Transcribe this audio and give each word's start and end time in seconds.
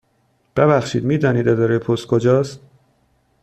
ببخشید، 0.55 1.03
می 1.03 1.17
دانید 1.17 1.47
اداره 1.47 1.79
پست 1.79 2.07
کجا 2.07 2.39
است؟ 2.39 2.59